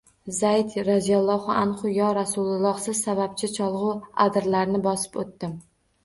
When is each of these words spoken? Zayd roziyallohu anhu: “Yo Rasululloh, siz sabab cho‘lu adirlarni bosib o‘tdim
Zayd 0.35 0.71
roziyallohu 0.85 1.51
anhu: 1.63 1.91
“Yo 1.97 2.07
Rasululloh, 2.17 2.79
siz 2.85 3.01
sabab 3.07 3.35
cho‘lu 3.41 3.91
adirlarni 4.25 4.81
bosib 4.87 5.19
o‘tdim 5.25 5.55